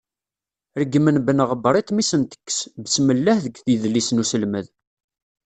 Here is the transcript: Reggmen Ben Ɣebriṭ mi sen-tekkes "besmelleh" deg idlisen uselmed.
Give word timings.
Reggmen 0.79 1.17
Ben 1.25 1.39
Ɣebriṭ 1.49 1.87
mi 1.91 2.03
sen-tekkes 2.09 2.59
"besmelleh" 2.83 3.37
deg 3.45 3.55
idlisen 3.73 4.21
uselmed. 4.23 4.67